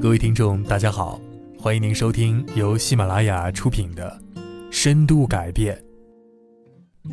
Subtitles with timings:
[0.00, 1.20] 各位听众，大家好，
[1.58, 4.16] 欢迎您收听由喜马拉雅出品的
[4.70, 5.76] 《深度改变》，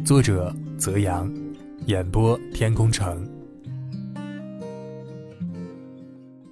[0.05, 1.33] 作者泽阳，
[1.87, 3.27] 演播天空城。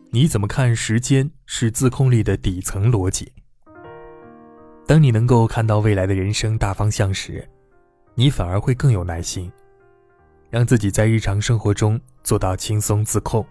[0.10, 3.32] 你怎么看时间是自控力的底层逻辑？
[4.88, 7.48] 当你能够看到未来的人生大方向时，
[8.16, 9.52] 你反而会更有耐心，
[10.50, 13.46] 让自己在日常生活中做到轻松自控。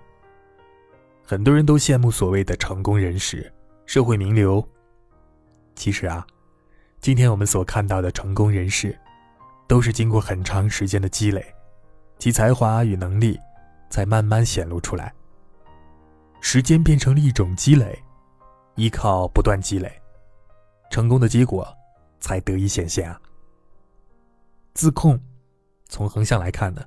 [1.30, 3.52] 很多人都羡慕所谓的成功人士、
[3.86, 4.68] 社会名流。
[5.76, 6.26] 其实啊，
[7.00, 8.98] 今天我们所看到的成功人士，
[9.68, 11.54] 都是经过很长时间的积累，
[12.18, 13.38] 其才华与能力
[13.90, 15.14] 才慢慢显露出来。
[16.40, 17.96] 时间变成了一种积累，
[18.74, 19.88] 依靠不断积累。
[20.90, 21.64] 成功的结果
[22.18, 23.20] 才得以显现啊！
[24.74, 25.16] 自控，
[25.88, 26.82] 从横向来看呢，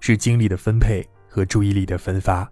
[0.00, 2.46] 是精力的分配和注意力的分发。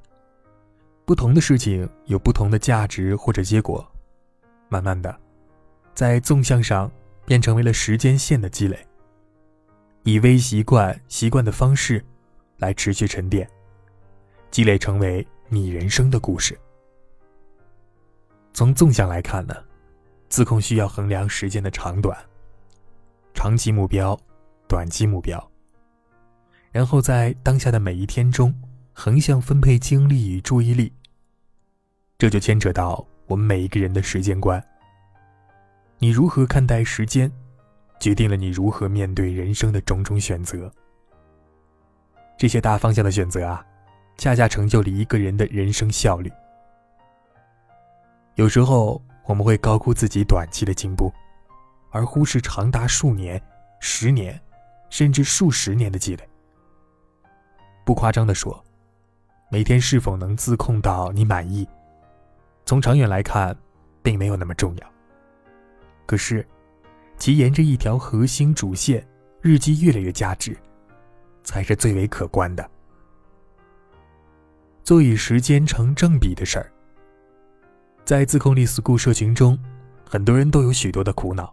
[1.04, 3.86] 不同的事情有不同的价值或者结果，
[4.68, 5.14] 慢慢的，
[5.94, 6.90] 在纵向上
[7.26, 8.78] 变成为了时间线的积累。
[10.04, 12.04] 以微习惯、习惯的方式，
[12.58, 13.48] 来持续沉淀，
[14.50, 16.58] 积累成为你人生的故事。
[18.52, 19.54] 从纵向来看呢？
[20.28, 22.18] 自控需要衡量时间的长短，
[23.34, 24.18] 长期目标、
[24.66, 25.50] 短期目标，
[26.70, 28.54] 然后在当下的每一天中
[28.92, 30.92] 横向分配精力与注意力。
[32.18, 34.62] 这就牵扯到我们每一个人的时间观。
[35.98, 37.30] 你如何看待时间，
[38.00, 40.72] 决定了你如何面对人生的种种选择。
[42.38, 43.64] 这些大方向的选择啊，
[44.18, 46.30] 恰恰成就了一个人的人生效率。
[48.34, 49.02] 有时候。
[49.24, 51.08] 我们会高估自己短期的进步，
[51.92, 53.40] 而忽视长达数年、
[53.78, 54.38] 十年，
[54.90, 56.28] 甚至数十年的积累。
[57.86, 58.62] 不夸张的说，
[59.52, 61.68] 每天是否能自控到你满意，
[62.64, 63.54] 从长远来看，
[64.02, 64.92] 并没有那么重要。
[66.06, 66.48] 可是，
[67.18, 69.06] 其沿着一条核心主线，
[69.42, 70.56] 日积月累的价值，
[71.44, 72.66] 才是最为可观的。
[74.82, 76.72] 做与时间成正比的事儿。
[78.06, 79.58] 在自控力 school 社群中，
[80.08, 81.52] 很多人都有许多的苦恼，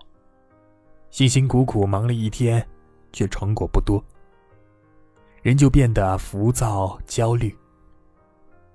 [1.09, 2.66] 辛辛苦苦忙了一天，
[3.12, 4.02] 却成果不多，
[5.42, 7.54] 人就变得浮躁焦虑。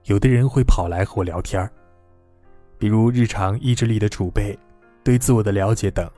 [0.04, 1.68] 有的人会跑来和我聊天
[2.78, 4.58] 比如日常意志力的储备、
[5.02, 6.10] 对自我的了解等，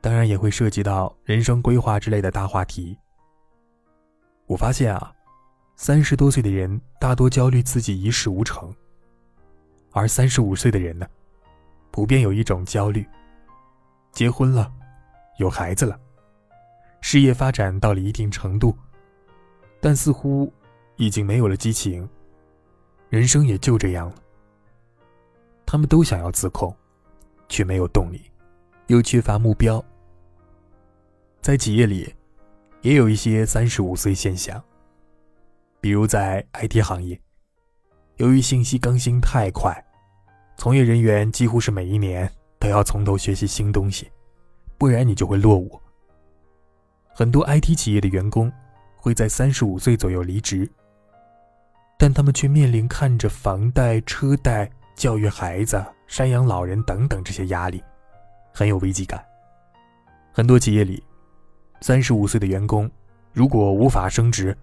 [0.00, 2.96] 当然也会涉及到人生规划之类的大话题。
[4.46, 5.12] 我发现啊，
[5.74, 8.72] 三十多岁的人大多焦虑自己一事无成。
[9.90, 11.06] 而三十五岁的人呢，
[11.90, 13.04] 普遍有一种焦虑：
[14.12, 14.72] 结婚了，
[15.38, 15.98] 有孩子了，
[17.00, 18.76] 事业发展到了一定程度，
[19.80, 20.52] 但似乎
[20.96, 22.08] 已经没有了激情，
[23.14, 24.14] 人生也就这样了。
[25.64, 26.74] 他们都想要自控，
[27.48, 28.20] 却没有动力，
[28.88, 29.82] 又缺乏目标。
[31.40, 32.12] 在企业里，
[32.80, 34.60] 也有一些三十五岁现象，
[35.80, 37.16] 比如在 IT 行业。
[38.16, 39.72] 由于信息更新太快，
[40.56, 44.10] 从业人员几乎是每一年都要从头学习新东西，
[44.76, 45.80] 不然你就会落伍。
[47.14, 48.52] 很多 IT 企业的员工
[48.96, 50.68] 会在三十五岁左右离职，
[52.04, 57.82] 但他们却面临看着房贷、车贷、教育孩子、赡养老人等等这些压力，
[58.52, 59.24] 很有危机感。
[60.30, 61.02] 很多企业里，
[61.80, 62.90] 三十五岁的员工
[63.32, 64.54] 如果无法升职，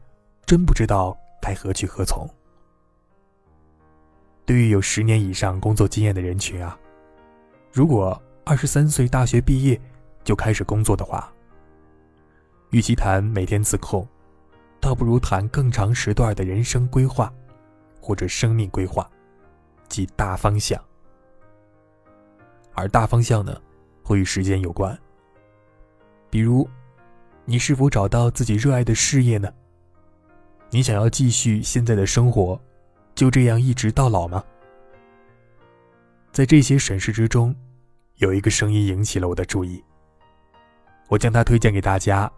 [0.45, 2.29] 真不知道该何去何从。
[4.45, 6.77] 对于有十年以上工作经验的人群啊，
[7.73, 9.81] 如果二十三岁大学毕业
[10.23, 11.33] 就开始工作的话，
[12.69, 14.07] 与其谈每天自控，
[14.81, 17.31] 倒不如谈更长时段的人生规划，
[18.01, 19.09] 或者生命规划，
[19.87, 20.83] 即大方向。
[22.73, 23.55] 而大方向呢，
[24.03, 24.97] 会与时间有关。
[26.29, 26.67] 比如，
[27.45, 29.53] 你是否找到自己热爱的事业呢？
[30.71, 32.59] 你想要继续现在的生活？
[33.13, 34.43] 就这样一直到老吗？
[36.31, 37.53] 在这些审视之中，
[38.15, 39.83] 有一个声音引起了我的注意。
[41.09, 42.31] 我将它推荐给大家。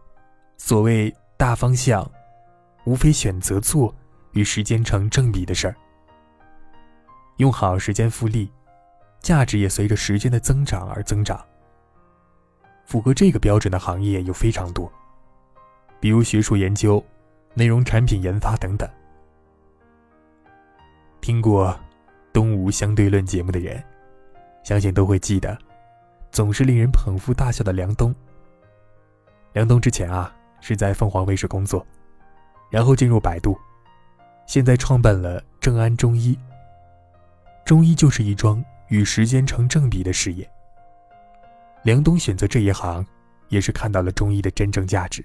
[0.57, 2.09] 所谓大方向，
[2.85, 3.93] 无非选择做
[4.31, 5.75] 与时间成正比的事儿。
[7.37, 8.51] 用好时间复利，
[9.19, 11.43] 价值也随着时间的增长而增长。
[12.85, 14.91] 符合这个标准的行业有非常多，
[15.99, 17.03] 比如学术研究、
[17.53, 18.87] 内容产品研发等等。
[21.21, 21.69] 听过
[22.33, 23.81] 《东吴相对论》节目的人，
[24.63, 25.57] 相信都会记得，
[26.31, 28.13] 总是令人捧腹大笑的梁冬。
[29.53, 31.85] 梁冬之前啊是在凤凰卫视工作，
[32.73, 33.55] 然后进入百度，
[34.47, 36.35] 现在创办了正安中医，
[37.63, 40.49] 中医就是一桩与时间成正比的事业。
[41.83, 43.05] 梁冬选择这一行，
[43.49, 45.23] 也是看到了中医的真正价值。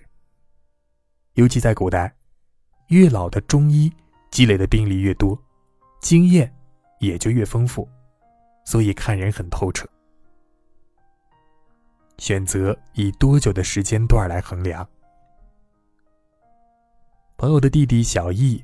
[1.36, 2.14] 尤其在古代，
[2.88, 3.90] 越老的中医
[4.30, 5.42] 积累的病例越多，
[6.02, 6.54] 经验
[7.00, 7.88] 也就越丰富，
[8.66, 9.88] 所以看人很透彻。
[12.18, 14.86] 选择以多久的时间段来衡量。
[17.38, 18.60] 朋友的弟弟小易，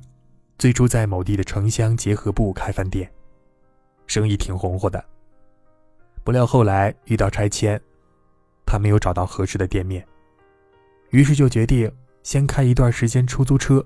[0.57, 3.09] 最初在某地的城乡结合部开饭店，
[4.05, 5.01] 生意挺红火的。
[6.25, 7.81] 不料后来遇到拆迁，
[8.65, 10.05] 他没有找到合适的店面，
[11.11, 11.89] 于是就决定
[12.21, 13.81] 先开一段时间出租车，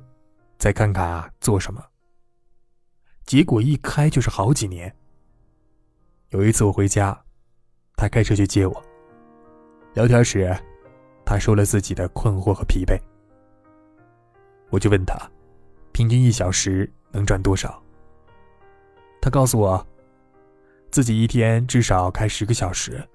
[0.57, 1.85] 再看看啊做什么。
[3.25, 4.91] 结果一开就是好几年。
[6.29, 7.15] 有一次我回家，
[7.95, 8.83] 他开车去接我。
[9.93, 10.51] 聊天时，
[11.23, 12.99] 他说了自己的困惑和疲惫。
[14.69, 15.17] 我就问他，
[15.91, 17.81] 平均一小时能赚多少？
[19.21, 19.85] 他告诉我，
[20.91, 23.07] 自己一天至少开十个小时，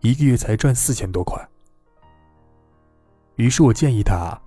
[0.00, 1.48] 一个月才赚四千多块。
[3.36, 4.38] 于是我建议他，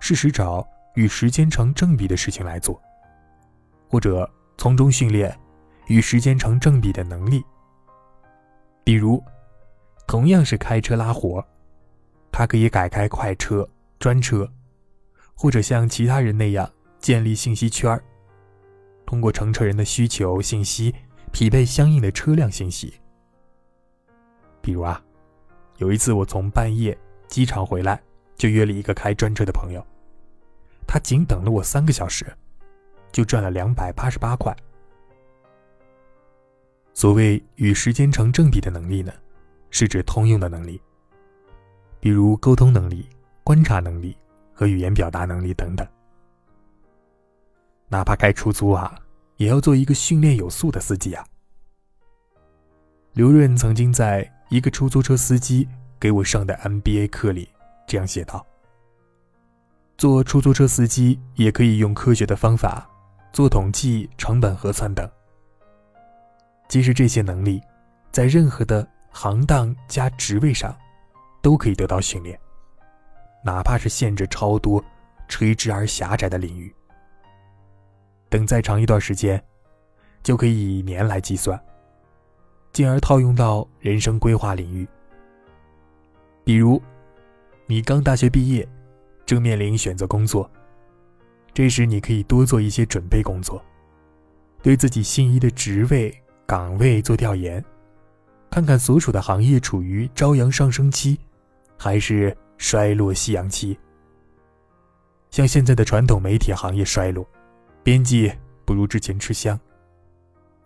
[0.00, 2.80] 试试找与时间成正比的事情来做，
[3.88, 5.38] 或者从中训练
[5.86, 7.44] 与时间成正比的能力，
[8.84, 9.22] 比如。
[10.06, 11.46] 同样是开车拉活，
[12.32, 14.50] 他可以改开快车、专车，
[15.38, 16.68] 或者像其他人那样
[16.98, 17.98] 建立信息圈
[19.06, 20.92] 通过乘车人的需求信息
[21.30, 22.92] 匹配相应的车辆信息。
[24.60, 25.00] 比如啊，
[25.76, 26.98] 有一次我从半夜
[27.28, 28.02] 机场回来，
[28.34, 29.86] 就约了一个开专车的朋友，
[30.88, 32.26] 他仅等了我三个小时，
[33.12, 34.54] 就赚了两百八十八块。
[36.92, 39.12] 所谓与时间成正比的能力呢？
[39.70, 40.80] 是指通用的能力，
[42.00, 43.08] 比如沟通能力、
[43.44, 44.16] 观察能力
[44.58, 45.86] 和语言表达能力等等。
[47.86, 48.92] 哪怕开出租啊，
[49.36, 51.24] 也要做一个训练有素的司机啊。
[53.12, 55.68] 刘润曾经在一个出租车司机
[56.00, 57.48] 给我上的 MBA 课里
[57.86, 58.44] 这样写道
[59.96, 62.90] ：“做出租车司机也可以用科学的方法
[63.32, 65.08] 做统计、成本核算等。
[66.66, 67.62] 即使这些能力，
[68.10, 70.76] 在任何的。”行当加职位上，
[71.40, 72.38] 都可以得到训练，
[73.44, 74.84] 哪怕是限制超多、
[75.28, 76.74] 垂直而狭窄的领域。
[78.28, 79.42] 等再长一段时间，
[80.22, 81.58] 就可以以年来计算，
[82.72, 84.86] 进而套用到人生规划领域。
[86.44, 86.80] 比如，
[87.66, 88.68] 你刚大学毕业，
[89.24, 90.50] 正面临选择工作，
[91.54, 93.62] 这时你可以多做一些准备工作，
[94.62, 96.14] 对自己心仪的职位
[96.46, 97.64] 岗位做调研。
[98.50, 101.18] 看看所属的行业处于朝阳上升期，
[101.78, 103.78] 还是衰落夕阳期。
[105.30, 107.26] 像现在的传统媒体行业衰落，
[107.82, 108.32] 编辑
[108.64, 109.58] 不如之前吃香。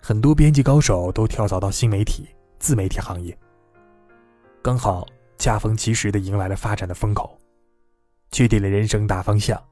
[0.00, 2.29] 很多编辑高手都跳槽到新媒体、
[2.59, 3.37] 自媒体行业，
[4.62, 5.06] 刚好
[5.38, 7.38] 恰逢其时的迎来了发展的风口，
[8.31, 9.62] 确定了人生大方向。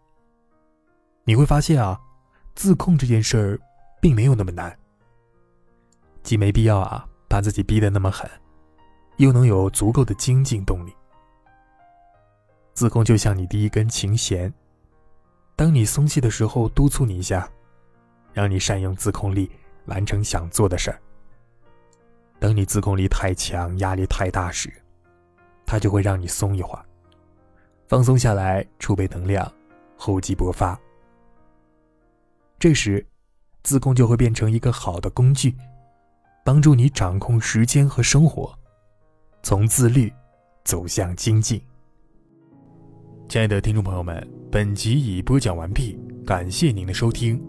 [1.24, 1.98] 你会发现啊，
[2.54, 3.58] 自控这件事儿
[4.00, 4.76] 并没有那么难，
[6.22, 7.06] 既没必要啊。
[7.28, 8.28] 把自己逼得那么狠，
[9.18, 10.92] 又能有足够的精进动力。
[12.72, 14.52] 自控就像你第一根琴弦，
[15.54, 17.48] 当你松懈的时候，督促你一下，
[18.32, 19.50] 让你善用自控力
[19.86, 20.96] 完成想做的事儿；
[22.38, 24.72] 等你自控力太强、压力太大时，
[25.66, 26.84] 它就会让你松一会儿，
[27.88, 29.52] 放松下来，储备能量，
[29.96, 30.78] 厚积薄发。
[32.58, 33.06] 这时，
[33.62, 35.54] 自控就会变成一个好的工具。
[36.42, 38.58] 帮助你掌控时间和生活，
[39.42, 40.10] 从自律
[40.64, 41.62] 走向精进。
[43.30, 45.96] 亲爱的听众朋友们，本集已播讲完毕，
[46.26, 47.40] 感谢您的收听。